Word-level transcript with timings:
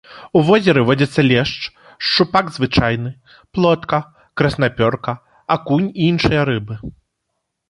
У 0.39 0.41
возеры 0.45 0.81
водзяцца 0.89 1.21
лешч, 1.31 1.59
шчупак 2.05 2.45
звычайны, 2.55 3.11
плотка, 3.59 3.99
краснапёрка, 4.43 5.17
акунь 5.59 5.87
і 5.93 6.01
іншыя 6.11 6.41
рыбы. 6.53 6.75